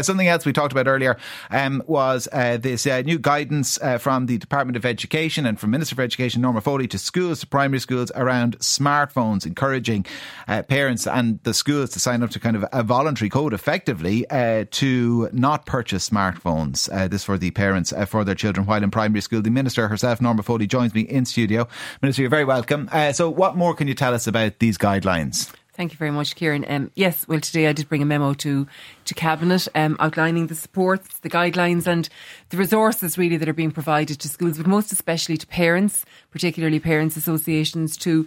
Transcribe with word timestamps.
Something 0.00 0.28
else 0.28 0.46
we 0.46 0.52
talked 0.52 0.70
about 0.70 0.86
earlier 0.86 1.16
um, 1.50 1.82
was 1.88 2.28
uh, 2.32 2.56
this 2.56 2.86
uh, 2.86 3.02
new 3.02 3.18
guidance 3.18 3.80
uh, 3.82 3.98
from 3.98 4.26
the 4.26 4.38
Department 4.38 4.76
of 4.76 4.86
Education 4.86 5.44
and 5.44 5.58
from 5.58 5.72
Minister 5.72 5.96
for 5.96 6.02
Education 6.02 6.40
Norma 6.40 6.60
Foley 6.60 6.86
to 6.86 6.98
schools, 6.98 7.40
to 7.40 7.48
primary 7.48 7.80
schools 7.80 8.12
around 8.14 8.56
smartphones, 8.60 9.44
encouraging 9.44 10.06
uh, 10.46 10.62
parents 10.62 11.08
and 11.08 11.42
the 11.42 11.52
schools 11.52 11.90
to 11.90 11.98
sign 11.98 12.22
up 12.22 12.30
to 12.30 12.38
kind 12.38 12.54
of 12.54 12.64
a 12.72 12.84
voluntary 12.84 13.28
code 13.28 13.52
effectively 13.52 14.24
uh, 14.30 14.66
to 14.70 15.28
not 15.32 15.66
purchase 15.66 16.08
smartphones. 16.08 16.88
Uh, 16.92 17.08
this 17.08 17.24
for 17.24 17.36
the 17.36 17.50
parents 17.50 17.92
for 18.06 18.22
their 18.22 18.36
children 18.36 18.66
while 18.68 18.84
in 18.84 18.92
primary 18.92 19.20
school. 19.20 19.42
The 19.42 19.50
Minister 19.50 19.88
herself, 19.88 20.20
Norma 20.20 20.44
Foley, 20.44 20.68
joins 20.68 20.94
me 20.94 21.00
in 21.00 21.24
studio. 21.24 21.66
Minister, 22.02 22.22
you're 22.22 22.30
very 22.30 22.44
welcome. 22.44 22.88
so, 23.14 23.28
what 23.28 23.56
more 23.56 23.74
can 23.74 23.88
you 23.88 23.94
tell 23.94 24.14
us 24.14 24.28
about 24.28 24.60
these 24.60 24.78
guidelines? 24.78 25.52
Thank 25.78 25.92
you 25.92 25.96
very 25.96 26.10
much, 26.10 26.34
Kieran. 26.34 26.64
Um, 26.68 26.90
yes, 26.96 27.24
well, 27.28 27.38
today 27.38 27.68
I 27.68 27.72
did 27.72 27.88
bring 27.88 28.02
a 28.02 28.04
memo 28.04 28.34
to 28.34 28.66
to 29.04 29.14
cabinet 29.14 29.68
um, 29.76 29.96
outlining 30.00 30.48
the 30.48 30.56
supports, 30.56 31.20
the 31.20 31.30
guidelines, 31.30 31.86
and 31.86 32.08
the 32.48 32.56
resources 32.56 33.16
really 33.16 33.36
that 33.36 33.48
are 33.48 33.52
being 33.52 33.70
provided 33.70 34.18
to 34.18 34.28
schools, 34.28 34.58
but 34.58 34.66
most 34.66 34.90
especially 34.90 35.36
to 35.36 35.46
parents, 35.46 36.04
particularly 36.32 36.80
parents' 36.80 37.16
associations, 37.16 37.96
to 37.98 38.26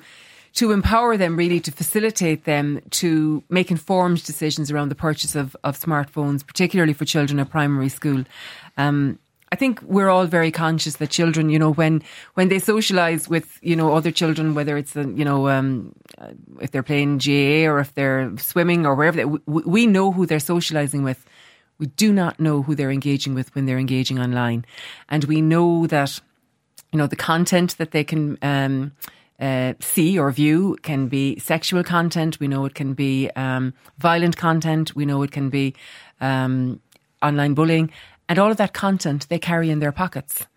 to 0.53 0.71
empower 0.71 1.17
them 1.17 1.35
really 1.35 1.59
to 1.59 1.73
facilitate 1.73 2.45
them 2.45 2.81
to 2.91 3.43
make 3.49 3.69
informed 3.69 4.23
decisions 4.23 4.71
around 4.71 4.87
the 4.87 4.95
purchase 4.95 5.35
of, 5.35 5.53
of 5.65 5.77
smartphones, 5.77 6.47
particularly 6.47 6.93
for 6.93 7.03
children 7.03 7.37
at 7.37 7.49
primary 7.49 7.89
school. 7.89 8.23
Um, 8.77 9.19
I 9.51 9.57
think 9.57 9.81
we're 9.81 10.07
all 10.07 10.27
very 10.27 10.49
conscious 10.49 10.95
that 10.97 11.09
children, 11.09 11.49
you 11.49 11.59
know, 11.59 11.73
when 11.73 12.01
when 12.35 12.47
they 12.47 12.57
socialise 12.57 13.27
with, 13.27 13.59
you 13.61 13.75
know, 13.75 13.93
other 13.93 14.11
children, 14.11 14.55
whether 14.55 14.77
it's, 14.77 14.95
you 14.95 15.25
know, 15.25 15.49
um, 15.49 15.93
uh, 16.17 16.29
if 16.61 16.71
they're 16.71 16.83
playing 16.83 17.17
GAA 17.17 17.69
or 17.69 17.79
if 17.79 17.93
they're 17.93 18.31
swimming 18.37 18.85
or 18.85 18.95
wherever, 18.95 19.17
they, 19.17 19.25
we, 19.25 19.63
we 19.63 19.87
know 19.87 20.13
who 20.13 20.25
they're 20.25 20.37
socialising 20.37 21.03
with. 21.03 21.25
We 21.79 21.87
do 21.87 22.13
not 22.13 22.39
know 22.39 22.61
who 22.61 22.75
they're 22.75 22.91
engaging 22.91 23.33
with 23.33 23.53
when 23.53 23.65
they're 23.65 23.79
engaging 23.79 24.19
online, 24.19 24.65
and 25.09 25.25
we 25.25 25.41
know 25.41 25.85
that, 25.87 26.21
you 26.93 26.97
know, 26.97 27.07
the 27.07 27.15
content 27.15 27.77
that 27.77 27.91
they 27.91 28.03
can. 28.03 28.37
Um, 28.41 28.93
uh, 29.39 29.73
see 29.79 30.19
or 30.19 30.31
view 30.31 30.77
can 30.83 31.07
be 31.07 31.39
sexual 31.39 31.83
content. 31.83 32.39
We 32.39 32.47
know 32.47 32.63
it 32.65 32.75
can 32.75 32.93
be 32.93 33.27
um, 33.35 33.73
violent 33.97 34.37
content. 34.37 34.95
We 34.95 35.03
know 35.03 35.23
it 35.23 35.31
can 35.31 35.49
be 35.49 35.73
um, 36.19 36.79
online 37.21 37.53
bullying. 37.53 37.91
And 38.31 38.39
all 38.39 38.49
of 38.49 38.55
that 38.55 38.71
content 38.71 39.27
they 39.27 39.39
carry 39.39 39.69
in 39.69 39.79
their 39.79 39.91
pockets. 39.91 40.47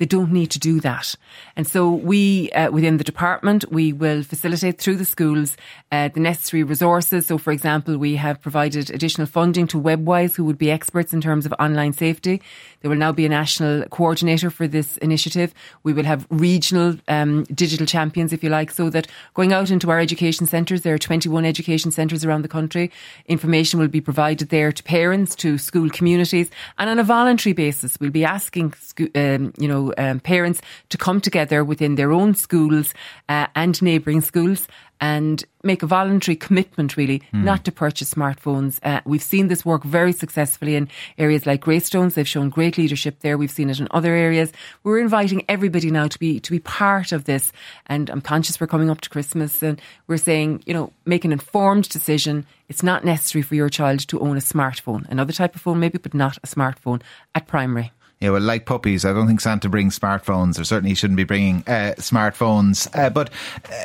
They 0.00 0.06
don't 0.06 0.32
need 0.32 0.50
to 0.52 0.58
do 0.58 0.80
that. 0.80 1.14
And 1.56 1.66
so 1.66 1.90
we, 1.90 2.50
uh, 2.52 2.70
within 2.70 2.96
the 2.96 3.04
department, 3.04 3.70
we 3.70 3.92
will 3.92 4.22
facilitate 4.22 4.80
through 4.80 4.96
the 4.96 5.04
schools 5.04 5.58
uh, 5.92 6.08
the 6.08 6.20
necessary 6.20 6.62
resources. 6.62 7.26
So, 7.26 7.36
for 7.36 7.52
example, 7.52 7.98
we 7.98 8.16
have 8.16 8.40
provided 8.40 8.88
additional 8.88 9.26
funding 9.26 9.66
to 9.66 9.78
WebWise, 9.78 10.36
who 10.36 10.46
would 10.46 10.56
be 10.56 10.70
experts 10.70 11.12
in 11.12 11.20
terms 11.20 11.44
of 11.44 11.52
online 11.60 11.92
safety. 11.92 12.40
There 12.80 12.88
will 12.88 12.96
now 12.96 13.12
be 13.12 13.26
a 13.26 13.28
national 13.28 13.84
coordinator 13.88 14.48
for 14.48 14.66
this 14.66 14.96
initiative. 14.98 15.52
We 15.82 15.92
will 15.92 16.04
have 16.04 16.26
regional 16.30 16.96
um, 17.08 17.44
digital 17.54 17.84
champions, 17.84 18.32
if 18.32 18.42
you 18.42 18.48
like, 18.48 18.70
so 18.70 18.88
that 18.88 19.06
going 19.34 19.52
out 19.52 19.70
into 19.70 19.90
our 19.90 20.00
education 20.00 20.46
centres, 20.46 20.80
there 20.80 20.94
are 20.94 20.98
21 20.98 21.44
education 21.44 21.90
centres 21.90 22.24
around 22.24 22.40
the 22.40 22.48
country, 22.48 22.90
information 23.26 23.78
will 23.78 23.88
be 23.88 24.00
provided 24.00 24.48
there 24.48 24.72
to 24.72 24.82
parents, 24.82 25.34
to 25.36 25.58
school 25.58 25.90
communities, 25.90 26.48
and 26.78 26.88
on 26.88 26.98
a 26.98 27.04
voluntary 27.04 27.52
basis, 27.52 28.00
we'll 28.00 28.10
be 28.10 28.24
asking, 28.24 28.72
um, 29.14 29.52
you 29.58 29.68
know, 29.68 29.89
um, 29.98 30.20
parents 30.20 30.60
to 30.88 30.98
come 30.98 31.20
together 31.20 31.64
within 31.64 31.94
their 31.94 32.12
own 32.12 32.34
schools 32.34 32.94
uh, 33.28 33.46
and 33.54 33.80
neighbouring 33.82 34.20
schools 34.20 34.68
and 35.00 35.44
make 35.62 35.82
a 35.82 35.86
voluntary 35.86 36.36
commitment, 36.36 36.96
really, 36.96 37.20
mm. 37.32 37.42
not 37.42 37.64
to 37.64 37.72
purchase 37.72 38.12
smartphones. 38.12 38.78
Uh, 38.82 39.00
we've 39.04 39.22
seen 39.22 39.48
this 39.48 39.64
work 39.64 39.82
very 39.82 40.12
successfully 40.12 40.76
in 40.76 40.88
areas 41.16 41.46
like 41.46 41.62
Greystones. 41.62 42.14
They've 42.14 42.28
shown 42.28 42.50
great 42.50 42.76
leadership 42.76 43.20
there. 43.20 43.38
We've 43.38 43.50
seen 43.50 43.70
it 43.70 43.80
in 43.80 43.88
other 43.92 44.14
areas. 44.14 44.52
We're 44.84 45.00
inviting 45.00 45.42
everybody 45.48 45.90
now 45.90 46.08
to 46.08 46.18
be 46.18 46.38
to 46.40 46.50
be 46.50 46.60
part 46.60 47.12
of 47.12 47.24
this. 47.24 47.50
And 47.86 48.10
I'm 48.10 48.20
conscious 48.20 48.60
we're 48.60 48.66
coming 48.66 48.90
up 48.90 49.00
to 49.02 49.10
Christmas, 49.10 49.62
and 49.62 49.80
we're 50.06 50.18
saying, 50.18 50.62
you 50.66 50.74
know, 50.74 50.92
make 51.06 51.24
an 51.24 51.32
informed 51.32 51.88
decision. 51.88 52.46
It's 52.68 52.82
not 52.82 53.04
necessary 53.04 53.42
for 53.42 53.54
your 53.54 53.70
child 53.70 54.00
to 54.08 54.20
own 54.20 54.36
a 54.36 54.40
smartphone, 54.40 55.08
another 55.08 55.32
type 55.32 55.54
of 55.54 55.62
phone 55.62 55.80
maybe, 55.80 55.98
but 55.98 56.14
not 56.14 56.36
a 56.38 56.46
smartphone 56.46 57.02
at 57.34 57.46
primary. 57.46 57.92
Yeah, 58.20 58.30
well, 58.30 58.42
like 58.42 58.66
puppies, 58.66 59.06
I 59.06 59.14
don't 59.14 59.26
think 59.26 59.40
Santa 59.40 59.70
brings 59.70 59.98
smartphones, 59.98 60.60
or 60.60 60.64
certainly 60.64 60.90
he 60.90 60.94
shouldn't 60.94 61.16
be 61.16 61.24
bringing 61.24 61.64
uh, 61.66 61.94
smartphones. 61.96 62.86
Uh, 62.94 63.08
but 63.08 63.30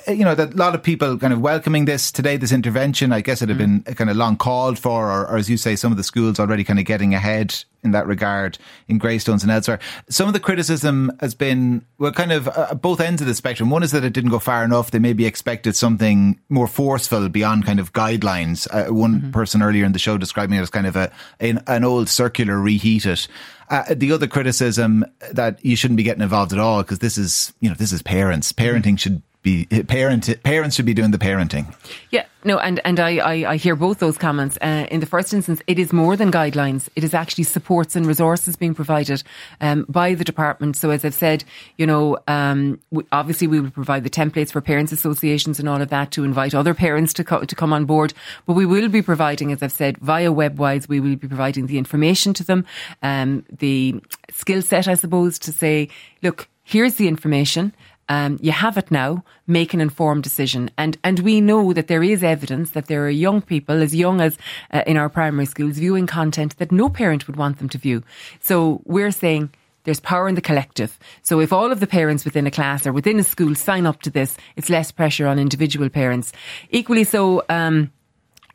uh, 0.06 0.12
you 0.12 0.26
know, 0.26 0.34
a 0.34 0.52
lot 0.56 0.76
of 0.76 0.84
people 0.84 1.18
kind 1.18 1.32
of 1.32 1.40
welcoming 1.40 1.86
this 1.86 2.12
today, 2.12 2.36
this 2.36 2.52
intervention. 2.52 3.14
I 3.14 3.22
guess 3.22 3.42
it 3.42 3.48
had 3.48 3.58
mm. 3.58 3.86
been 3.86 3.96
kind 3.96 4.10
of 4.10 4.18
long 4.18 4.36
called 4.36 4.78
for, 4.78 5.10
or, 5.10 5.26
or, 5.26 5.38
as 5.38 5.50
you 5.50 5.56
say, 5.56 5.78
some 5.78 5.94
of 5.94 5.98
the 5.98 6.04
schools 6.04 6.38
already 6.38 6.66
kind 6.66 6.80
of 6.80 6.86
getting 6.86 7.14
ahead 7.14 7.64
in 7.86 7.92
that 7.92 8.08
regard 8.08 8.58
in 8.88 8.98
Greystones 8.98 9.44
and 9.44 9.52
elsewhere. 9.52 9.80
Some 10.10 10.28
of 10.28 10.34
the 10.34 10.40
criticism 10.40 11.12
has 11.22 11.34
been 11.34 11.86
well, 11.98 12.12
kind 12.12 12.32
of 12.32 12.50
uh, 12.50 12.74
both 12.76 13.00
ends 13.00 13.22
of 13.22 13.28
the 13.28 13.34
spectrum. 13.36 13.70
One 13.70 13.84
is 13.84 13.92
that 13.92 14.04
it 14.04 14.12
didn't 14.12 14.32
go 14.32 14.40
far 14.40 14.64
enough. 14.64 14.92
They 14.92 15.00
maybe 15.00 15.26
expected 15.26 15.76
something 15.76 16.40
more 16.50 16.68
forceful 16.68 17.30
beyond 17.30 17.66
kind 17.66 17.80
of 17.80 17.94
guidelines. 17.94 18.68
Uh, 18.72 18.94
one 18.94 19.16
mm-hmm. 19.16 19.32
person 19.32 19.62
earlier 19.62 19.86
in 19.86 19.94
the 19.94 20.00
show 20.00 20.18
describing 20.18 20.58
it 20.58 20.62
as 20.62 20.70
kind 20.70 20.88
of 20.88 20.96
a 20.96 21.12
an, 21.40 21.64
an 21.68 21.84
old 21.84 22.10
circular 22.10 22.60
reheated. 22.60 23.28
Uh, 23.70 23.84
the 23.96 24.12
other 24.12 24.28
criticism 24.28 25.06
that 25.32 25.64
you 25.66 25.76
shouldn't 25.76 25.98
be 25.98 26.04
getting 26.04 26.22
involved 26.22 26.54
at 26.54 26.60
all 26.60 26.84
because 26.84 27.00
this 27.00 27.18
is 27.18 27.54
you 27.62 27.70
know 27.70 27.76
this 27.76 27.94
is 27.94 28.02
parents. 28.02 28.52
Parenting 28.52 29.00
should 29.00 29.22
be 29.46 29.66
parent 29.84 30.44
parents 30.44 30.76
should 30.76 30.86
be 30.86 30.94
doing 30.94 31.12
the 31.12 31.18
parenting. 31.18 31.74
Yeah, 32.10 32.26
no, 32.44 32.58
and 32.58 32.82
and 32.84 33.00
I 33.00 33.18
I, 33.18 33.52
I 33.52 33.56
hear 33.56 33.78
both 33.78 34.00
those 34.00 34.18
comments. 34.18 34.58
Uh, 34.62 34.88
in 34.92 35.00
the 35.00 35.06
first 35.06 35.34
instance, 35.34 35.62
it 35.68 35.80
is 35.80 35.94
more 35.94 36.18
than 36.18 36.32
guidelines. 36.32 36.90
It 36.98 37.06
is 37.06 37.14
actually 37.14 37.46
supports 37.46 37.96
and 37.96 38.06
resources 38.06 38.58
being 38.58 38.76
provided 38.76 39.24
um, 39.62 39.86
by 39.88 40.16
the 40.16 40.26
department. 40.26 40.76
So 40.76 40.90
as 40.90 41.06
I've 41.06 41.14
said, 41.14 41.46
you 41.78 41.86
know, 41.86 42.18
um, 42.28 42.82
we, 42.92 43.04
obviously 43.14 43.48
we 43.48 43.62
will 43.62 43.72
provide 43.72 44.04
the 44.04 44.10
templates 44.10 44.52
for 44.52 44.60
parents 44.60 44.92
associations 44.92 45.60
and 45.60 45.70
all 45.70 45.82
of 45.82 45.90
that 45.90 46.12
to 46.12 46.26
invite 46.26 46.54
other 46.54 46.74
parents 46.74 47.14
to 47.14 47.24
co- 47.24 47.46
to 47.46 47.56
come 47.56 47.72
on 47.72 47.86
board. 47.86 48.14
But 48.46 48.54
we 48.54 48.66
will 48.66 48.90
be 48.90 49.02
providing, 49.02 49.54
as 49.54 49.64
I've 49.64 49.72
said, 49.72 50.00
via 50.00 50.32
WebWise, 50.32 50.90
we 50.90 51.00
will 51.00 51.16
be 51.16 51.28
providing 51.28 51.68
the 51.68 51.78
information 51.78 52.34
to 52.34 52.44
them, 52.44 52.66
um, 53.04 53.46
the 53.60 54.02
skill 54.32 54.62
set, 54.62 54.88
I 54.88 54.96
suppose, 54.96 55.40
to 55.40 55.52
say, 55.52 55.90
look, 56.24 56.50
here's 56.64 56.96
the 56.96 57.08
information. 57.08 57.74
Um, 58.08 58.38
you 58.42 58.52
have 58.52 58.78
it 58.78 58.92
now. 58.92 59.24
Make 59.48 59.74
an 59.74 59.82
informed 59.82 60.24
decision, 60.24 60.70
and 60.78 60.98
and 61.04 61.20
we 61.20 61.42
know 61.42 61.74
that 61.74 61.88
there 61.88 62.04
is 62.04 62.24
evidence 62.24 62.72
that 62.72 62.88
there 62.88 63.06
are 63.06 63.10
young 63.10 63.42
people 63.42 63.82
as 63.82 63.96
young 63.96 64.22
as 64.22 64.38
uh, 64.72 64.84
in 64.86 64.98
our 64.98 65.10
primary 65.10 65.46
schools 65.46 65.78
viewing 65.78 66.08
content 66.08 66.58
that 66.58 66.72
no 66.72 66.90
parent 66.90 67.28
would 67.28 67.36
want 67.36 67.58
them 67.58 67.70
to 67.70 67.78
view. 67.78 68.04
So 68.40 68.82
we're 68.86 69.12
saying 69.12 69.50
there's 69.86 70.00
power 70.00 70.28
in 70.28 70.36
the 70.36 70.42
collective. 70.42 71.00
So 71.22 71.40
if 71.40 71.54
all 71.54 71.72
of 71.72 71.80
the 71.80 71.88
parents 71.88 72.26
within 72.26 72.46
a 72.46 72.52
class 72.52 72.86
or 72.86 72.94
within 72.94 73.20
a 73.20 73.24
school 73.24 73.56
sign 73.56 73.86
up 73.86 74.02
to 74.02 74.10
this, 74.10 74.36
it's 74.56 74.70
less 74.70 74.92
pressure 74.92 75.28
on 75.28 75.40
individual 75.40 75.90
parents. 75.90 76.34
Equally 76.70 77.04
so. 77.04 77.44
Um, 77.50 77.92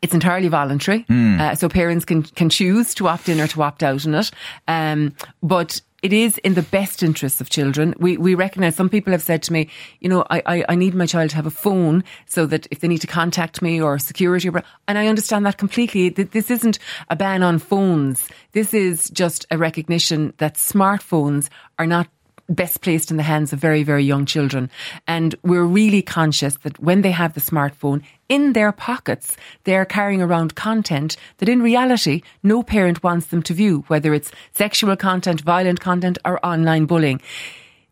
it's 0.02 0.14
entirely 0.14 0.48
voluntary, 0.48 1.04
mm. 1.04 1.38
uh, 1.38 1.54
so 1.54 1.68
parents 1.68 2.06
can 2.06 2.22
can 2.22 2.48
choose 2.48 2.94
to 2.94 3.06
opt 3.06 3.28
in 3.28 3.38
or 3.38 3.46
to 3.48 3.62
opt 3.62 3.82
out 3.82 4.06
in 4.06 4.14
it. 4.14 4.30
Um, 4.66 5.14
but 5.42 5.82
it 6.02 6.12
is 6.12 6.38
in 6.38 6.54
the 6.54 6.62
best 6.62 7.02
interests 7.02 7.40
of 7.40 7.50
children. 7.50 7.94
We 7.98 8.16
we 8.16 8.34
recognise 8.34 8.76
some 8.76 8.88
people 8.88 9.12
have 9.12 9.22
said 9.22 9.42
to 9.44 9.52
me, 9.52 9.68
you 10.00 10.08
know, 10.08 10.24
I, 10.30 10.42
I, 10.46 10.64
I, 10.70 10.74
need 10.74 10.94
my 10.94 11.06
child 11.06 11.30
to 11.30 11.36
have 11.36 11.46
a 11.46 11.50
phone 11.50 12.04
so 12.26 12.46
that 12.46 12.66
if 12.70 12.80
they 12.80 12.88
need 12.88 13.00
to 13.02 13.06
contact 13.06 13.62
me 13.62 13.80
or 13.80 13.98
security, 13.98 14.50
and 14.88 14.98
I 14.98 15.06
understand 15.06 15.46
that 15.46 15.58
completely. 15.58 16.08
This 16.10 16.50
isn't 16.50 16.78
a 17.08 17.16
ban 17.16 17.42
on 17.42 17.58
phones. 17.58 18.28
This 18.52 18.74
is 18.74 19.10
just 19.10 19.46
a 19.50 19.58
recognition 19.58 20.32
that 20.38 20.54
smartphones 20.54 21.48
are 21.78 21.86
not 21.86 22.08
best 22.50 22.82
placed 22.82 23.10
in 23.10 23.16
the 23.16 23.22
hands 23.22 23.52
of 23.52 23.58
very, 23.58 23.82
very 23.82 24.04
young 24.04 24.26
children. 24.26 24.70
And 25.06 25.34
we're 25.42 25.64
really 25.64 26.02
conscious 26.02 26.56
that 26.58 26.78
when 26.80 27.02
they 27.02 27.12
have 27.12 27.34
the 27.34 27.40
smartphone 27.40 28.02
in 28.28 28.52
their 28.52 28.72
pockets, 28.72 29.36
they're 29.64 29.84
carrying 29.84 30.20
around 30.20 30.54
content 30.54 31.16
that 31.38 31.48
in 31.48 31.62
reality, 31.62 32.22
no 32.42 32.62
parent 32.62 33.02
wants 33.02 33.26
them 33.26 33.42
to 33.44 33.54
view, 33.54 33.84
whether 33.88 34.12
it's 34.12 34.32
sexual 34.52 34.96
content, 34.96 35.40
violent 35.40 35.80
content, 35.80 36.18
or 36.24 36.44
online 36.44 36.86
bullying. 36.86 37.20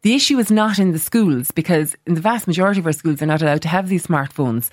The 0.03 0.15
issue 0.15 0.39
is 0.39 0.51
not 0.51 0.79
in 0.79 0.93
the 0.93 0.99
schools 0.99 1.51
because 1.51 1.97
in 2.07 2.15
the 2.15 2.21
vast 2.21 2.47
majority 2.47 2.79
of 2.79 2.87
our 2.87 2.93
schools, 2.93 3.19
they're 3.19 3.27
not 3.27 3.43
allowed 3.43 3.63
to 3.63 3.69
have 3.69 3.89
these 3.89 4.07
smartphones 4.07 4.71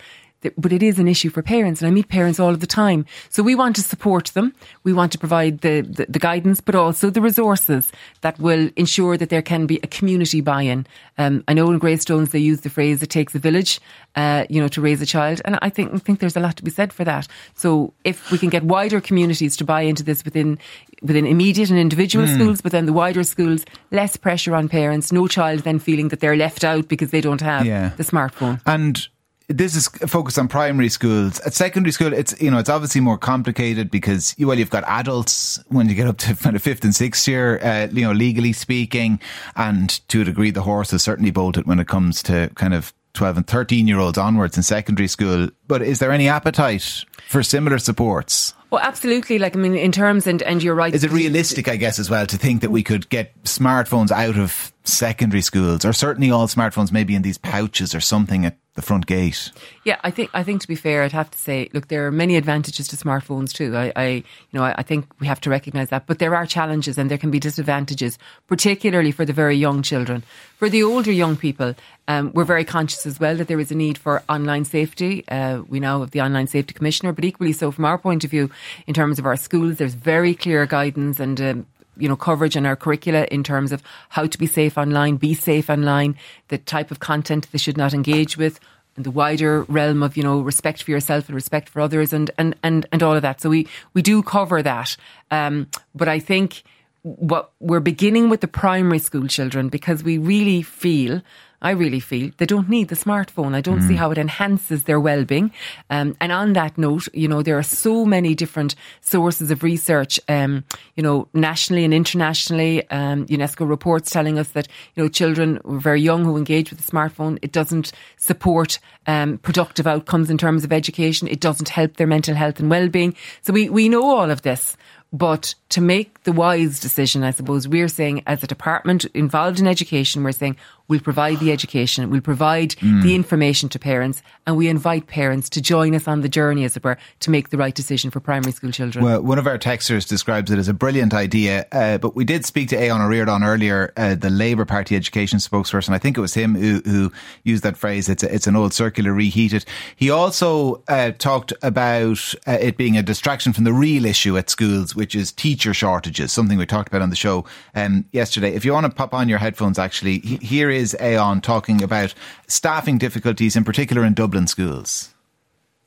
but 0.58 0.72
it 0.72 0.84
is 0.84 1.00
an 1.00 1.08
issue 1.08 1.30
for 1.30 1.42
parents, 1.42 1.82
and 1.82 1.88
I 1.88 1.92
meet 1.92 2.08
parents 2.10 2.40
all 2.40 2.50
of 2.50 2.60
the 2.60 2.68
time. 2.68 3.06
So 3.30 3.44
we 3.44 3.56
want 3.56 3.76
to 3.78 3.82
support 3.82 4.28
them. 4.34 4.54
We 4.84 4.94
want 4.94 5.12
to 5.14 5.18
provide 5.18 5.62
the, 5.62 5.82
the, 5.82 6.06
the 6.08 6.20
guidance, 6.20 6.62
but 6.62 6.76
also 6.76 7.10
the 7.10 7.22
resources 7.22 7.92
that 8.22 8.40
will 8.40 8.70
ensure 8.76 9.18
that 9.18 9.30
there 9.30 9.42
can 9.42 9.66
be 9.66 9.80
a 9.84 9.88
community 9.88 10.42
buy-in. 10.42 10.86
Um, 11.18 11.44
I 11.48 11.54
know 11.54 11.72
in 11.72 11.80
Greystones 11.80 12.32
they 12.32 12.40
use 12.40 12.62
the 12.62 12.70
phrase 12.70 13.02
"it 13.02 13.10
takes 13.10 13.36
a 13.36 13.40
village," 13.40 13.80
uh, 14.16 14.46
you 14.50 14.62
know, 14.62 14.68
to 14.70 14.82
raise 14.82 15.02
a 15.02 15.06
child, 15.06 15.42
and 15.46 15.58
I 15.62 15.70
think 15.70 15.94
I 15.94 15.98
think 15.98 16.20
there's 16.20 16.36
a 16.36 16.42
lot 16.42 16.58
to 16.58 16.64
be 16.64 16.72
said 16.72 16.92
for 16.92 17.04
that. 17.06 17.28
So 17.54 17.94
if 18.04 18.32
we 18.32 18.38
can 18.38 18.50
get 18.50 18.64
wider 18.64 19.02
communities 19.02 19.56
to 19.58 19.64
buy 19.64 19.82
into 19.82 20.04
this 20.04 20.26
within 20.26 20.58
within 21.02 21.26
immediate 21.26 21.70
and 21.70 21.80
individual 21.80 22.26
mm. 22.26 22.36
schools, 22.36 22.62
but 22.62 22.72
then 22.72 22.86
the 22.86 22.94
wider 22.94 23.24
schools, 23.24 23.66
less 23.92 24.18
pressure 24.18 24.56
on 24.56 24.70
parents, 24.70 25.12
no 25.12 25.28
child 25.28 25.62
then 25.62 25.80
feeling 25.80 26.10
that 26.10 26.20
they're 26.20 26.36
left 26.36 26.64
out 26.64 26.88
because 26.88 27.12
they 27.12 27.22
don't 27.22 27.42
have 27.42 27.66
yeah. 27.66 27.92
the 27.98 28.04
smartphone. 28.04 28.62
And 28.66 29.08
this 29.48 29.76
is 29.76 29.88
focused 29.88 30.40
on 30.40 30.48
primary 30.48 30.90
schools. 30.90 31.40
At 31.42 31.54
secondary 31.54 31.92
school, 31.92 32.14
it's 32.14 32.40
you 32.42 32.50
know 32.50 32.58
it's 32.58 32.70
obviously 32.70 33.02
more 33.02 33.18
complicated 33.18 33.92
because 33.92 34.34
you 34.38 34.48
well 34.48 34.58
you've 34.58 34.70
got 34.70 34.84
adults 34.86 35.64
when 35.68 35.88
you 35.90 35.96
get 35.96 36.08
up 36.08 36.18
to 36.20 36.36
kind 36.44 36.56
of 36.56 36.62
fifth 36.62 36.84
and 36.84 36.96
sixth 36.96 37.28
year, 37.28 37.60
uh, 37.60 37.88
you 37.92 38.02
know 38.02 38.12
legally 38.12 38.54
speaking, 38.54 39.20
and 39.56 39.90
to 40.10 40.22
a 40.22 40.24
degree 40.24 40.52
the 40.52 40.64
horse 40.64 40.94
is 40.94 41.04
certainly 41.04 41.32
bolted 41.32 41.68
when 41.68 41.80
it 41.80 41.88
comes 41.88 42.24
to 42.24 42.50
kind 42.56 42.74
of 42.74 42.94
12 43.14 43.38
and 43.38 43.48
13 43.48 43.88
year 43.88 44.00
olds 44.00 44.18
onwards 44.18 44.58
in 44.58 44.64
secondary 44.64 45.08
school. 45.08 45.50
But 45.68 45.82
is 45.82 46.00
there 46.00 46.12
any 46.12 46.28
appetite 46.28 47.06
for 47.28 47.42
similar 47.44 47.80
supports? 47.80 48.54
Well, 48.72 48.82
absolutely. 48.84 49.40
Like, 49.40 49.56
I 49.56 49.60
mean, 49.60 49.76
in 49.76 49.92
terms, 49.92 50.28
and, 50.28 50.42
and 50.44 50.62
you're 50.62 50.76
right. 50.76 50.94
Is 50.94 51.04
it 51.04 51.12
realistic, 51.12 51.70
I 51.70 51.78
guess, 51.78 51.98
as 51.98 52.10
well, 52.10 52.26
to 52.26 52.38
think 52.38 52.62
that 52.62 52.72
we 52.72 52.84
could 52.84 53.08
get 53.10 53.42
smartphones 53.44 54.12
out 54.12 54.38
of 54.38 54.74
secondary 54.84 55.42
schools, 55.42 55.86
or 55.86 55.94
certainly 55.94 56.30
all 56.30 56.48
smartphones 56.48 56.92
maybe 56.92 57.16
in 57.16 57.22
these 57.22 57.38
pouches 57.38 57.96
or 57.96 58.02
something 58.02 58.46
at 58.46 58.58
the 58.76 58.82
front 58.82 59.06
gate. 59.06 59.52
Yeah, 59.86 59.98
I 60.04 60.12
think 60.12 60.30
I 60.34 60.44
think 60.44 60.62
to 60.62 60.68
be 60.68 60.76
fair, 60.76 61.04
I'd 61.04 61.14
have 61.14 61.32
to 61.32 61.38
say, 61.38 61.70
look, 61.74 61.88
there 61.88 62.06
are 62.06 62.12
many 62.12 62.36
advantages 62.36 62.90
to 62.90 62.98
smartphones 62.98 63.54
too. 63.54 63.76
I, 63.76 63.92
I 63.96 64.08
you 64.08 64.24
know, 64.54 64.64
I, 64.64 64.76
I 64.78 64.84
think 64.84 65.06
we 65.20 65.28
have 65.28 65.40
to 65.42 65.50
recognise 65.50 65.90
that, 65.90 66.06
but 66.08 66.20
there 66.20 66.36
are 66.36 66.46
challenges 66.46 66.98
and 66.98 67.10
there 67.10 67.18
can 67.18 67.32
be 67.32 67.40
disadvantages, 67.40 68.20
particularly 68.48 69.12
for 69.12 69.24
the 69.24 69.34
very 69.34 69.56
young 69.56 69.82
children. 69.82 70.24
For 70.58 70.70
the 70.70 70.84
older 70.84 71.12
young 71.12 71.38
people, 71.38 71.74
um, 72.10 72.32
we're 72.34 72.44
very 72.44 72.66
conscious 72.66 73.06
as 73.06 73.20
well 73.20 73.36
that 73.38 73.48
there 73.48 73.60
is 73.60 73.72
a 73.72 73.76
need 73.76 73.98
for 73.98 74.24
online 74.28 74.66
safety. 74.66 75.24
Uh, 75.30 75.62
we 75.70 75.80
now 75.80 76.02
have 76.02 76.12
the 76.12 76.22
online 76.22 76.48
safety 76.48 76.74
commissioner, 76.74 77.14
but 77.14 77.24
equally 77.24 77.54
so 77.54 77.72
from 77.72 77.86
our 77.86 77.98
point 77.98 78.26
of 78.26 78.32
view, 78.32 78.50
in 78.88 78.94
terms 78.94 79.20
of 79.20 79.26
our 79.26 79.38
schools, 79.38 79.78
there's 79.78 79.94
very 79.94 80.36
clear 80.36 80.66
guidance 80.66 81.20
and 81.20 81.40
um, 81.40 81.66
you 81.98 82.08
know, 82.08 82.16
coverage 82.16 82.56
in 82.56 82.66
our 82.66 82.76
curricula 82.76 83.28
in 83.32 83.44
terms 83.44 83.72
of 83.72 83.82
how 84.10 84.26
to 84.26 84.38
be 84.38 84.48
safe 84.48 84.78
online, 84.78 85.18
be 85.18 85.34
safe 85.34 85.70
online, 85.70 86.16
the 86.48 86.58
type 86.58 86.92
of 86.92 87.00
content 87.00 87.48
they 87.52 87.58
should 87.58 87.78
not 87.78 87.94
engage 87.94 88.38
with, 88.38 88.60
and 88.96 89.06
the 89.06 89.12
wider 89.12 89.64
realm 89.64 90.04
of, 90.04 90.16
you 90.16 90.24
know, 90.24 90.40
respect 90.40 90.84
for 90.84 90.92
yourself 90.92 91.28
and 91.28 91.36
respect 91.36 91.70
for 91.70 91.82
others 91.82 92.14
and, 92.14 92.32
and, 92.38 92.56
and, 92.64 92.86
and 92.92 93.04
all 93.04 93.16
of 93.16 93.22
that. 93.24 93.42
So 93.42 93.50
we, 93.50 93.68
we 93.94 94.02
do 94.02 94.24
cover 94.24 94.62
that. 94.62 94.96
Um, 95.32 95.68
but 95.94 96.08
I 96.08 96.20
think 96.20 96.64
what 97.06 97.52
we're 97.60 97.80
beginning 97.80 98.30
with 98.30 98.42
the 98.42 98.48
primary 98.48 98.98
school 98.98 99.28
children 99.28 99.70
because 99.70 100.04
we 100.04 100.18
really 100.18 100.64
feel 100.64 101.22
I 101.62 101.72
really 101.72 102.00
feel 102.00 102.32
they 102.38 102.46
don't 102.46 102.70
need 102.70 102.90
the 102.90 102.96
smartphone. 102.96 103.56
I 103.56 103.62
don't 103.62 103.80
mm. 103.80 103.88
see 103.88 103.96
how 103.96 104.12
it 104.12 104.20
enhances 104.20 104.84
their 104.84 105.00
well-being. 105.00 105.52
Um, 105.90 106.16
and 106.22 106.32
on 106.32 106.54
that 106.54 106.78
note, 106.78 107.08
you 107.14 107.28
know, 107.28 107.42
there 107.42 107.58
are 107.58 107.64
so 107.64 108.06
many 108.06 108.36
different 108.36 108.76
sources 109.02 109.50
of 109.50 109.64
research, 109.64 110.20
um, 110.28 110.64
you 110.96 111.02
know, 111.02 111.28
nationally 111.34 111.84
and 111.84 111.94
internationally. 111.94 112.88
Um, 112.92 113.26
UNESCO 113.28 113.68
reports 113.68 114.12
telling 114.12 114.38
us 114.38 114.50
that, 114.50 114.68
you 114.94 115.02
know, 115.02 115.10
children 115.10 115.60
very 115.66 116.02
young 116.02 116.24
who 116.24 116.38
engage 116.38 116.70
with 116.70 116.86
the 116.86 116.92
smartphone, 116.92 117.40
it 117.42 117.52
doesn't 117.52 117.92
support 118.18 118.78
um, 119.08 119.40
productive 119.40 119.88
outcomes 119.88 120.30
in 120.30 120.38
terms 120.38 120.64
of 120.64 120.74
education. 120.74 121.28
It 121.28 121.40
doesn't 121.40 121.70
help 121.70 121.96
their 121.96 122.06
mental 122.06 122.36
health 122.36 122.60
and 122.60 122.70
well-being. 122.70 123.16
So 123.42 123.54
we, 123.54 123.70
we 123.70 123.90
know 123.90 124.04
all 124.04 124.30
of 124.30 124.44
this. 124.44 124.78
But 125.16 125.56
to 125.70 125.80
make 125.80 126.24
the 126.24 126.34
wise 126.34 126.82
decision, 126.82 127.24
I 127.24 127.32
suppose 127.32 127.70
we're 127.70 127.88
saying 127.88 128.24
as 128.28 128.44
a 128.44 128.48
department 128.48 129.06
involved 129.14 129.62
in 129.62 129.66
education, 129.66 130.26
we're 130.26 130.34
saying 130.34 130.58
We'll 130.88 131.00
provide 131.00 131.40
the 131.40 131.52
education, 131.52 132.10
we'll 132.10 132.22
provide 132.22 132.72
mm. 132.72 133.02
the 133.02 133.16
information 133.16 133.70
to 133.70 133.80
parents, 133.80 134.22
and 134.46 134.56
we 134.56 134.68
invite 134.68 135.08
parents 135.08 135.50
to 135.50 135.62
join 135.62 135.96
us 135.96 136.08
on 136.08 136.22
the 136.22 136.30
journey, 136.30 136.64
as 136.64 136.78
it 136.78 136.84
were, 136.84 136.98
to 137.22 137.32
make 137.32 137.50
the 137.50 137.58
right 137.58 137.74
decision 137.74 138.12
for 138.12 138.20
primary 138.20 138.52
school 138.52 138.72
children. 138.72 139.04
Well, 139.04 139.22
one 139.24 139.40
of 139.40 139.48
our 139.48 139.58
texters 139.58 140.08
describes 140.08 140.52
it 140.52 140.60
as 140.60 140.68
a 140.68 140.74
brilliant 140.74 141.14
idea, 141.14 141.66
uh, 141.72 141.98
but 141.98 142.16
we 142.16 142.24
did 142.24 142.46
speak 142.46 142.70
to 142.70 142.76
Aodhán 142.76 143.02
Ó 143.02 143.10
Ríordáin 143.10 143.44
earlier, 143.44 143.94
uh, 143.98 144.14
the 144.14 144.30
Labour 144.30 144.66
Party 144.66 144.96
education 144.96 145.40
spokesperson. 145.40 145.90
I 145.90 145.98
think 145.98 146.18
it 146.18 146.22
was 146.22 146.36
him 146.36 146.54
who, 146.54 146.82
who 146.86 147.12
used 147.44 147.64
that 147.64 147.78
phrase. 147.78 148.08
It's 148.08 148.22
a, 148.22 148.34
it's 148.34 148.46
an 148.46 148.56
old 148.56 148.74
circular 148.74 149.12
reheated. 149.12 149.66
He 149.96 150.12
also 150.12 150.84
uh, 150.88 151.12
talked 151.18 151.52
about 151.64 152.34
uh, 152.48 152.58
it 152.62 152.78
being 152.78 152.98
a 152.98 153.02
distraction 153.02 153.54
from 153.54 153.64
the 153.64 153.74
real 153.74 154.06
issue 154.06 154.38
at 154.38 154.50
schools, 154.50 154.96
which 154.96 155.16
is 155.16 155.32
teacher 155.32 155.74
shortages, 155.74 156.32
something 156.32 156.58
we 156.58 156.66
talked 156.66 156.90
about 156.90 157.02
on 157.02 157.10
the 157.10 157.16
show 157.16 157.46
um, 157.74 158.06
yesterday. 158.12 158.54
If 158.54 158.66
you 158.66 158.74
want 158.74 158.86
to 158.86 158.92
pop 158.92 159.14
on 159.14 159.28
your 159.30 159.40
headphones, 159.40 159.80
actually, 159.80 160.20
here 160.20 160.70
is 160.76 160.96
Aodhán 161.00 161.42
talking 161.42 161.82
about 161.82 162.14
staffing 162.48 162.98
difficulties, 162.98 163.56
in 163.56 163.64
particular 163.64 164.04
in 164.04 164.14
Dublin 164.14 164.48
schools? 164.48 165.14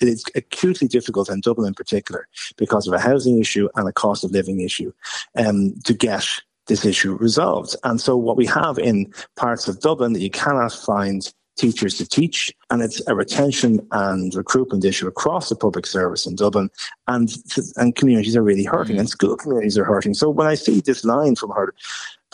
It's 0.00 0.25
acutely 0.35 0.88
difficult 0.88 1.29
in 1.29 1.40
Dublin 1.40 1.69
in 1.69 1.75
particular 1.75 2.29
because 2.56 2.87
of 2.87 2.94
a 2.94 3.00
housing 3.00 3.38
issue 3.40 3.69
and 3.75 3.88
a 3.88 3.93
cost 3.93 4.25
of 4.25 4.31
living 4.31 4.61
issue 4.61 4.93
um, 5.37 5.75
to 5.85 5.94
get 5.94 6.25
this 6.67 6.85
issue 6.85 7.14
resolved. 7.14 7.75
And 7.82 8.00
so 8.00 8.17
what 8.17 8.37
we 8.37 8.46
have 8.46 8.79
in 8.79 9.12
parts 9.37 9.67
of 9.69 9.81
Dublin 9.81 10.12
that 10.12 10.20
you 10.20 10.31
cannot 10.31 10.73
find 10.73 11.32
teachers 11.58 11.99
to 11.99 12.06
teach, 12.06 12.55
and 12.70 12.82
it's 12.82 13.06
a 13.08 13.14
retention 13.14 13.87
and 13.93 14.34
recruitment 14.34 14.84
issue 14.84 15.06
across 15.06 15.49
the 15.49 15.56
public 15.56 15.87
service 15.87 16.26
in 16.26 16.37
Dublin, 16.37 16.70
and 17.06 17.34
and 17.76 17.94
communities 17.94 18.37
are 18.37 18.43
really 18.43 18.64
hurting, 18.64 18.96
mm. 18.96 19.00
and 19.00 19.08
school 19.10 19.37
communities 19.37 19.76
are 19.76 19.84
hurting. 19.84 20.14
So 20.14 20.31
when 20.31 20.46
I 20.46 20.55
see 20.55 20.81
this 20.81 21.05
line 21.05 21.34
from 21.34 21.50
her, 21.50 21.75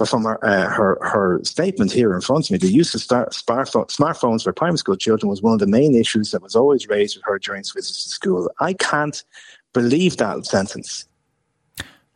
from 0.06 0.24
her, 0.24 0.44
uh, 0.44 0.68
her, 0.68 0.98
her 1.02 1.40
statement 1.44 1.92
here 1.92 2.14
in 2.14 2.20
front 2.20 2.46
of 2.46 2.50
me, 2.52 2.58
the 2.58 2.70
use 2.70 2.94
of 2.94 3.00
start, 3.00 3.32
smartphones 3.32 4.42
for 4.44 4.52
primary 4.52 4.78
school 4.78 4.96
children 4.96 5.30
was 5.30 5.42
one 5.42 5.54
of 5.54 5.60
the 5.60 5.66
main 5.66 5.94
issues 5.94 6.30
that 6.30 6.42
was 6.42 6.54
always 6.54 6.88
raised 6.88 7.16
with 7.16 7.24
her 7.24 7.38
during 7.38 7.62
visits 7.62 8.04
to 8.04 8.08
school. 8.10 8.50
I 8.60 8.74
can't 8.74 9.24
believe 9.72 10.16
that 10.18 10.46
sentence. 10.46 11.06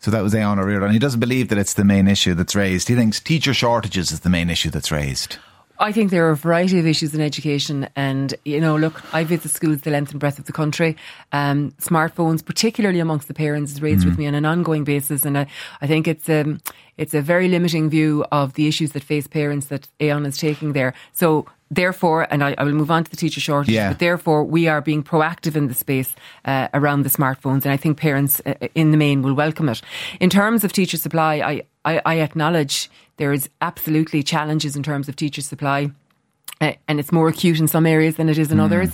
So 0.01 0.13
that 0.13 0.23
was 0.23 0.33
Ó 0.33 0.39
Ríordáin. 0.39 0.93
He 0.93 0.99
doesn't 1.01 1.19
believe 1.19 1.49
that 1.49 1.59
it's 1.59 1.75
the 1.75 1.85
main 1.85 2.07
issue 2.07 2.35
that's 2.35 2.55
raised. 2.55 2.87
He 2.87 2.95
thinks 2.95 3.19
teacher 3.19 3.53
shortages 3.53 4.13
is 4.13 4.21
the 4.21 4.31
main 4.31 4.49
issue 4.49 4.71
that's 4.71 4.93
raised. 4.93 5.39
I 5.81 5.93
think 5.93 6.11
there 6.11 6.27
are 6.27 6.31
a 6.31 6.37
variety 6.37 6.79
of 6.79 6.87
issues 6.87 7.15
in 7.15 7.21
education, 7.21 7.89
and 7.95 8.35
you 8.45 8.61
know, 8.61 8.77
look, 8.77 9.03
I 9.15 9.23
visit 9.25 9.51
schools 9.51 9.83
the 9.83 9.91
length 9.91 10.11
and 10.11 10.19
breadth 10.19 10.39
of 10.39 10.47
the 10.47 10.53
country. 10.53 10.97
Um, 11.33 11.73
smartphones, 11.81 12.45
particularly 12.45 12.99
amongst 12.99 13.29
the 13.29 13.35
parents, 13.35 13.73
is 13.73 13.81
raised 13.81 14.05
mm. 14.05 14.11
with 14.11 14.19
me 14.19 14.27
on 14.27 14.35
an 14.35 14.45
ongoing 14.45 14.85
basis, 14.85 15.25
and 15.25 15.39
I, 15.39 15.47
I 15.81 15.87
think 15.87 16.09
it's 16.09 16.29
um, 16.29 16.61
it's 16.99 17.15
a 17.15 17.23
very 17.23 17.49
limiting 17.49 17.89
view 17.89 18.25
of 18.31 18.55
the 18.55 18.67
issues 18.67 18.93
that 18.93 19.03
face 19.03 19.27
parents 19.27 19.67
that 19.67 19.89
Aodhán 20.01 20.27
is 20.27 20.37
taking 20.37 20.73
there. 20.73 20.93
So 21.13 21.47
therefore, 21.71 22.27
and 22.31 22.43
I, 22.43 22.55
I, 22.59 22.65
will 22.65 22.73
move 22.73 22.91
on 22.91 23.05
to 23.05 23.11
the 23.11 23.17
teacher 23.17 23.41
shortage, 23.41 23.75
yeah. 23.75 23.91
but 23.91 23.99
therefore 23.99 24.45
we 24.45 24.69
are 24.69 24.81
being 24.81 25.03
proactive 25.03 25.57
in 25.57 25.69
the 25.69 25.75
space 25.75 26.15
uh, 26.45 26.69
around 26.75 27.03
the 27.03 27.09
smartphones, 27.09 27.65
and 27.65 27.73
I 27.73 27.77
think 27.77 27.99
parents 27.99 28.43
uh, 28.45 28.55
in 28.75 28.91
the 28.91 28.97
main 28.97 29.23
will 29.23 29.35
welcome 29.35 29.69
it. 29.69 29.81
In 30.21 30.31
terms 30.31 30.65
of 30.65 30.73
teacher 30.73 30.97
supply, 30.97 31.37
I, 31.37 31.63
I, 31.85 32.03
I 32.05 32.21
acknowledge 32.21 32.91
there 33.17 33.33
is 33.33 33.49
absolutely 33.61 34.23
challenges 34.23 34.77
in 34.77 34.83
terms 34.83 35.09
of 35.09 35.17
teacher 35.17 35.43
supply. 35.43 35.91
Uh, 36.61 36.73
and 36.89 36.99
it's 36.99 37.13
more 37.13 37.29
acute 37.29 37.61
in 37.61 37.69
some 37.69 37.87
areas 37.87 38.17
than 38.17 38.29
it 38.29 38.39
is 38.39 38.51
in 38.51 38.59
mm. 38.59 38.65
others. 38.65 38.91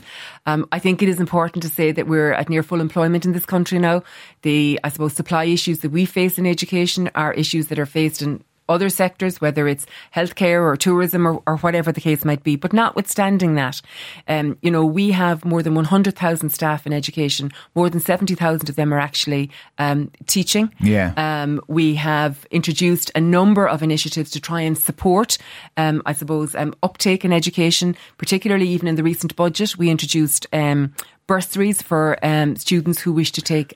Um, 0.46 0.68
I 0.70 0.78
think 0.78 1.02
it 1.02 1.08
is 1.08 1.18
important 1.18 1.62
to 1.62 1.68
say 1.68 1.92
that 1.92 2.06
we're 2.06 2.32
at 2.32 2.48
near 2.48 2.62
full 2.62 2.80
employment 2.80 3.24
in 3.24 3.32
this 3.32 3.46
country 3.46 3.78
now. 3.78 4.02
The, 4.42 4.78
I 4.84 4.90
suppose, 4.90 5.14
supply 5.14 5.44
issues 5.44 5.80
that 5.80 5.90
we 5.90 6.04
face 6.04 6.38
in 6.38 6.46
education 6.46 7.10
are 7.14 7.32
issues 7.32 7.68
that 7.68 7.78
are 7.78 7.86
faced 7.86 8.20
in 8.20 8.44
other 8.68 8.88
sectors, 8.88 9.40
whether 9.40 9.68
it's 9.68 9.86
healthcare 10.14 10.62
or 10.62 10.76
tourism 10.76 11.26
or, 11.26 11.42
or 11.46 11.56
whatever 11.58 11.92
the 11.92 12.00
case 12.00 12.24
might 12.24 12.42
be. 12.42 12.56
But 12.56 12.72
notwithstanding 12.72 13.54
that, 13.54 13.80
um, 14.28 14.56
you 14.62 14.70
know, 14.70 14.84
we 14.84 15.10
have 15.10 15.44
more 15.44 15.62
than 15.62 15.74
100,000 15.74 16.50
staff 16.50 16.86
in 16.86 16.92
education. 16.92 17.52
More 17.74 17.90
than 17.90 18.00
70,000 18.00 18.68
of 18.68 18.76
them 18.76 18.92
are 18.92 18.98
actually 18.98 19.50
um, 19.78 20.10
teaching. 20.26 20.72
Yeah. 20.80 21.12
Um, 21.16 21.60
we 21.68 21.94
have 21.96 22.46
introduced 22.50 23.10
a 23.14 23.20
number 23.20 23.68
of 23.68 23.82
initiatives 23.82 24.30
to 24.32 24.40
try 24.40 24.60
and 24.62 24.76
support, 24.76 25.38
um, 25.76 26.02
I 26.06 26.12
suppose, 26.12 26.54
um, 26.54 26.74
uptake 26.82 27.24
in 27.24 27.32
education, 27.32 27.96
particularly 28.18 28.68
even 28.68 28.88
in 28.88 28.94
the 28.94 29.02
recent 29.02 29.36
budget. 29.36 29.76
We 29.76 29.90
introduced 29.90 30.46
um, 30.52 30.94
bursaries 31.26 31.82
for 31.82 32.18
students 32.56 33.00
who 33.00 33.12
wish 33.12 33.32
to 33.32 33.42
take 33.42 33.74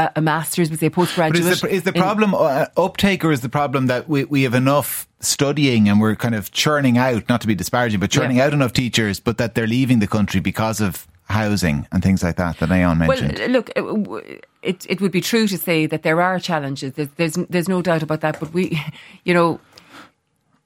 a, 0.00 0.12
a 0.16 0.20
master's, 0.20 0.70
we 0.70 0.76
say 0.76 0.90
postgraduate. 0.90 1.44
But 1.44 1.52
is 1.52 1.60
the, 1.60 1.68
is 1.68 1.82
the 1.82 1.92
problem 1.92 2.34
uh, 2.34 2.66
uptake, 2.76 3.24
or 3.24 3.32
is 3.32 3.40
the 3.40 3.48
problem 3.48 3.86
that 3.86 4.08
we, 4.08 4.24
we 4.24 4.42
have 4.44 4.54
enough 4.54 5.06
studying 5.20 5.88
and 5.88 6.00
we're 6.00 6.16
kind 6.16 6.34
of 6.34 6.50
churning 6.52 6.96
out, 6.98 7.28
not 7.28 7.40
to 7.42 7.46
be 7.46 7.54
disparaging, 7.54 8.00
but 8.00 8.10
churning 8.10 8.38
yeah. 8.38 8.46
out 8.46 8.52
enough 8.52 8.72
teachers, 8.72 9.20
but 9.20 9.38
that 9.38 9.54
they're 9.54 9.66
leaving 9.66 9.98
the 9.98 10.06
country 10.06 10.40
because 10.40 10.80
of 10.80 11.06
housing 11.30 11.86
and 11.92 12.02
things 12.02 12.22
like 12.22 12.36
that 12.36 12.58
that 12.58 12.68
Aodhán 12.68 12.98
mentioned? 12.98 13.38
Well, 13.38 13.48
look, 13.48 13.70
it, 14.62 14.86
it 14.88 15.00
would 15.00 15.12
be 15.12 15.20
true 15.20 15.46
to 15.46 15.56
say 15.56 15.86
that 15.86 16.02
there 16.02 16.20
are 16.20 16.38
challenges. 16.38 16.94
There's, 16.94 17.08
there's, 17.16 17.34
there's 17.48 17.68
no 17.68 17.82
doubt 17.82 18.02
about 18.02 18.20
that. 18.20 18.40
But 18.40 18.52
we, 18.52 18.80
you 19.24 19.34
know, 19.34 19.60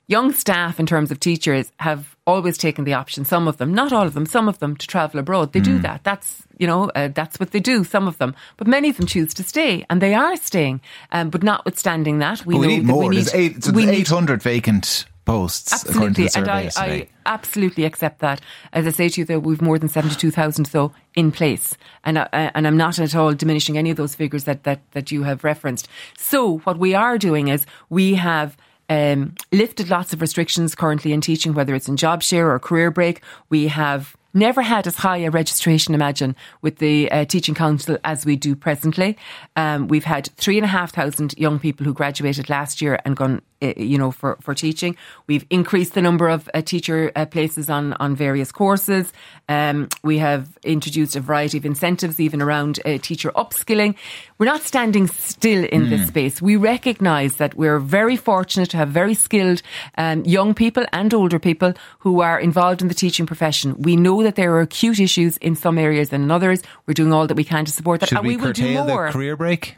young 0.06 0.32
staff, 0.32 0.78
in 0.78 0.86
terms 0.86 1.10
of 1.10 1.20
teachers, 1.20 1.72
have 1.80 2.16
always 2.26 2.56
taken 2.58 2.84
the 2.84 2.94
option. 2.94 3.24
Some 3.24 3.48
of 3.48 3.56
them, 3.58 3.74
not 3.74 3.92
all 3.92 4.06
of 4.06 4.14
them, 4.14 4.26
some 4.26 4.48
of 4.48 4.58
them 4.58 4.76
to 4.76 4.86
travel 4.86 5.20
abroad. 5.20 5.52
They 5.52 5.60
do 5.60 5.78
that. 5.80 6.04
That's 6.04 6.42
you 6.58 6.66
know 6.66 6.90
uh, 6.94 7.08
that's 7.08 7.38
what 7.40 7.50
they 7.50 7.60
do. 7.60 7.84
Some 7.84 8.08
of 8.08 8.18
them, 8.18 8.34
but 8.56 8.66
many 8.66 8.88
of 8.90 8.96
them 8.96 9.06
choose 9.06 9.34
to 9.34 9.42
stay, 9.42 9.84
and 9.90 10.00
they 10.00 10.14
are 10.14 10.36
staying. 10.36 10.80
Um, 11.12 11.30
but 11.30 11.42
notwithstanding 11.42 12.18
that, 12.18 12.44
we 12.46 12.58
we 12.58 12.66
need 12.66 12.84
more. 12.84 13.08
we 13.08 13.08
need 13.08 13.26
There's, 13.26 13.34
eight, 13.34 13.64
so 13.64 13.72
there's 13.72 13.86
need 13.86 13.94
800 13.94 14.42
vacant 14.42 15.06
posts 15.24 15.84
according 15.84 16.14
to 16.14 16.20
the 16.22 16.26
Absolutely, 16.26 16.40
and 16.40 16.48
I, 16.48 16.62
yesterday. 16.62 17.08
I 17.26 17.32
absolutely 17.32 17.84
accept 17.84 18.20
that. 18.20 18.40
As 18.72 18.86
I 18.86 18.90
say 18.90 19.08
to 19.08 19.20
you, 19.20 19.24
though, 19.24 19.38
we've 19.38 19.62
more 19.62 19.78
than 19.78 19.88
seventy-two 19.88 20.30
thousand 20.30 20.66
though 20.66 20.92
in 21.14 21.32
place, 21.32 21.76
and 22.04 22.18
I, 22.18 22.28
and 22.32 22.66
I'm 22.66 22.76
not 22.76 22.98
at 22.98 23.14
all 23.14 23.34
diminishing 23.34 23.78
any 23.78 23.90
of 23.90 23.96
those 23.96 24.14
figures 24.14 24.44
that 24.44 24.64
that 24.64 24.80
that 24.92 25.10
you 25.10 25.22
have 25.24 25.44
referenced. 25.44 25.88
So 26.16 26.58
what 26.58 26.78
we 26.78 26.94
are 26.94 27.18
doing 27.18 27.48
is 27.48 27.66
we 27.88 28.14
have. 28.14 28.56
Um, 28.88 29.34
lifted 29.52 29.88
lots 29.88 30.12
of 30.12 30.20
restrictions 30.20 30.74
currently 30.74 31.12
in 31.12 31.20
teaching, 31.20 31.54
whether 31.54 31.74
it's 31.74 31.88
in 31.88 31.96
job 31.96 32.22
share 32.22 32.50
or 32.50 32.58
career 32.58 32.90
break. 32.90 33.22
We 33.48 33.68
have 33.68 34.16
never 34.34 34.62
had 34.62 34.86
as 34.86 34.96
high 34.96 35.18
a 35.18 35.30
registration, 35.30 35.94
imagine, 35.94 36.34
with 36.60 36.78
the 36.78 37.10
uh, 37.10 37.24
Teaching 37.24 37.54
Council 37.54 37.96
as 38.04 38.26
we 38.26 38.36
do 38.36 38.54
presently. 38.56 39.16
Um, 39.56 39.88
we've 39.88 40.04
had 40.04 40.26
three 40.36 40.58
and 40.58 40.64
a 40.64 40.68
half 40.68 40.92
thousand 40.92 41.34
young 41.38 41.58
people 41.58 41.86
who 41.86 41.94
graduated 41.94 42.50
last 42.50 42.82
year 42.82 42.98
and 43.04 43.16
gone, 43.16 43.40
you 43.60 43.98
know, 43.98 44.10
for, 44.10 44.36
for 44.40 44.54
teaching. 44.54 44.96
We've 45.26 45.46
increased 45.50 45.94
the 45.94 46.02
number 46.02 46.28
of 46.28 46.48
uh, 46.52 46.62
teacher 46.62 47.12
uh, 47.16 47.26
places 47.26 47.70
on, 47.70 47.94
on 47.94 48.14
various 48.16 48.52
courses. 48.52 49.12
Um, 49.48 49.88
we 50.02 50.18
have 50.18 50.58
introduced 50.62 51.16
a 51.16 51.20
variety 51.20 51.58
of 51.58 51.66
incentives, 51.66 52.20
even 52.20 52.42
around 52.42 52.80
uh, 52.84 52.98
teacher 52.98 53.30
upskilling. 53.32 53.94
We're 54.38 54.46
not 54.46 54.62
standing 54.62 55.06
still 55.06 55.64
in 55.64 55.90
this 55.90 56.08
space. 56.08 56.42
We 56.42 56.56
recognise 56.56 57.36
that 57.36 57.54
we're 57.54 57.78
very 57.78 58.16
fortunate 58.16 58.70
to 58.70 58.76
have 58.76 58.88
very 58.88 59.14
skilled 59.14 59.62
um, 59.96 60.24
young 60.24 60.54
people 60.54 60.84
and 60.92 61.12
older 61.12 61.38
people 61.38 61.74
who 62.00 62.20
are 62.20 62.38
involved 62.38 62.82
in 62.82 62.88
the 62.88 62.94
teaching 62.94 63.26
profession. 63.26 63.76
We 63.78 63.96
know 63.96 64.22
that 64.22 64.34
there 64.34 64.52
are 64.54 64.60
acute 64.60 65.00
issues 65.00 65.36
in 65.38 65.56
some 65.56 65.78
areas 65.78 66.10
than 66.10 66.22
in 66.22 66.30
others. 66.30 66.62
We're 66.86 66.94
doing 66.94 67.12
all 67.12 67.26
that 67.26 67.36
we 67.36 67.44
can 67.44 67.64
to 67.64 67.72
support 67.72 68.00
that, 68.00 68.08
Should 68.08 68.18
and 68.18 68.26
we, 68.26 68.36
we, 68.36 68.42
will 68.42 68.52
do 68.52 68.74
more. 68.84 69.06
the 69.06 69.12
career 69.12 69.36
break? 69.36 69.76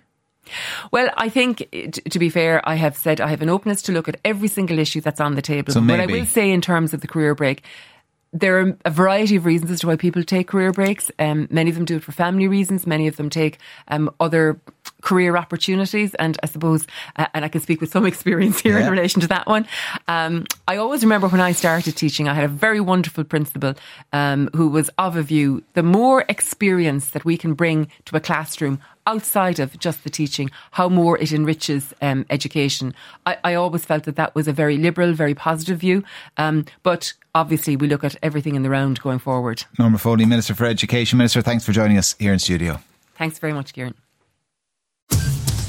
Well, 0.93 1.11
I 1.17 1.29
think, 1.29 1.69
eh, 1.73 1.91
to 1.91 2.19
be 2.19 2.29
fair, 2.29 2.67
I 2.69 2.75
have 2.75 2.97
said 2.97 3.21
I 3.21 3.29
have 3.29 3.43
an 3.43 3.49
openness 3.49 3.83
to 3.83 3.93
look 3.93 4.09
at 4.09 4.21
every 4.25 4.49
single 4.49 4.79
issue 4.79 5.01
that's 5.01 5.21
on 5.21 5.35
the 5.35 5.43
table. 5.43 5.73
So 5.73 5.81
but 5.81 6.01
I 6.01 6.07
will 6.07 6.27
say 6.27 6.51
in 6.51 6.61
terms 6.61 6.95
of 6.95 7.01
the 7.01 7.09
career 7.09 7.35
break, 7.35 7.63
there 8.33 8.61
are 8.61 8.77
a 8.85 8.91
variety 8.91 9.37
of 9.37 9.47
reasons 9.47 9.71
as 9.71 9.81
to 9.81 9.87
why 9.87 9.97
people 9.97 10.23
take 10.23 10.49
career 10.49 10.73
breaks. 10.73 11.11
Um, 11.19 11.49
many 11.51 11.71
of 11.71 11.77
them 11.77 11.85
do 11.85 11.97
it 11.97 12.03
for 12.03 12.13
family 12.13 12.49
reasons. 12.49 12.87
Many 12.87 13.07
of 13.07 13.17
them 13.17 13.31
take 13.31 13.59
um, 13.89 14.11
other 14.21 14.61
career 15.07 15.37
opportunities. 15.37 16.11
And 16.17 16.37
I 16.43 16.47
suppose, 16.47 16.87
uh, 17.15 17.27
and 17.35 17.45
I 17.45 17.49
can 17.49 17.61
speak 17.61 17.81
with 17.81 17.91
some 17.91 18.05
experience 18.13 18.59
here 18.61 18.79
Yeah. 18.79 18.87
in 18.87 18.91
relation 18.91 19.21
to 19.23 19.29
that 19.29 19.47
one. 19.47 19.65
Um, 20.09 20.45
I 20.67 20.77
always 20.77 21.03
remember 21.03 21.29
when 21.29 21.41
I 21.41 21.53
started 21.53 21.93
teaching, 21.97 22.29
I 22.29 22.35
had 22.35 22.45
a 22.45 22.49
very 22.67 22.81
wonderful 22.81 23.25
principal 23.25 23.75
um, 24.13 24.51
who 24.59 24.69
was 24.69 24.91
of 24.99 25.17
a 25.17 25.23
view 25.23 25.63
the 25.75 25.83
more 25.83 26.25
experience 26.29 27.11
that 27.11 27.25
we 27.25 27.37
can 27.39 27.55
bring 27.55 27.79
to 28.07 28.17
a 28.17 28.21
classroom 28.21 28.79
outside 29.07 29.61
of 29.61 29.79
just 29.79 30.03
the 30.03 30.11
teaching, 30.11 30.51
how 30.73 30.89
more 30.89 31.17
it 31.19 31.31
enriches 31.33 31.95
um, 32.03 32.27
education. 32.29 32.93
I, 33.25 33.37
I 33.45 33.55
always 33.55 33.85
felt 33.85 34.03
that 34.05 34.17
that 34.17 34.35
was 34.35 34.49
a 34.49 34.53
very 34.53 34.77
liberal, 34.77 35.13
very 35.13 35.35
positive 35.35 35.79
view. 35.79 36.03
Um, 36.37 36.65
but 36.83 37.13
obviously, 37.33 37.77
we 37.77 37.87
look 37.87 38.03
at 38.03 38.17
everything 38.23 38.57
in 38.57 38.63
the 38.65 38.71
round 38.71 39.01
going 39.01 39.21
forward. 39.21 39.63
Norma 39.79 39.99
Foley, 39.99 40.27
Minister 40.27 40.55
for 40.55 40.65
Education. 40.67 41.19
Minister, 41.19 41.41
thanks 41.43 41.65
for 41.65 41.71
joining 41.71 41.97
us 41.99 42.17
here 42.19 42.33
in 42.33 42.41
studio. 42.41 42.81
Thanks 43.17 43.39
very 43.39 43.53
much, 43.53 43.73
Kieran. 43.73 43.95